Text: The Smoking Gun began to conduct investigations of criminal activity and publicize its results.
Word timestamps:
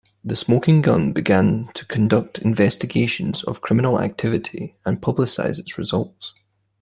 The 0.23 0.35
Smoking 0.35 0.81
Gun 0.81 1.13
began 1.13 1.69
to 1.75 1.85
conduct 1.85 2.39
investigations 2.39 3.43
of 3.43 3.61
criminal 3.61 4.01
activity 4.01 4.75
and 4.83 4.99
publicize 4.99 5.59
its 5.59 5.77
results. 5.77 6.33